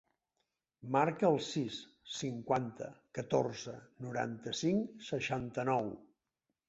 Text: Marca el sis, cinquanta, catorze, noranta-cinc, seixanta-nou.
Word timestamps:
Marca 0.95 1.27
el 1.33 1.35
sis, 1.47 1.77
cinquanta, 2.13 2.87
catorze, 3.17 3.75
noranta-cinc, 4.07 4.97
seixanta-nou. 5.13 5.93